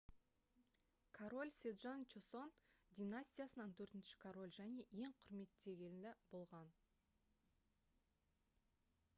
[1.17, 2.49] король седжон чосон
[2.99, 6.73] династиясынан төртінші король және ең құрметтелгені болған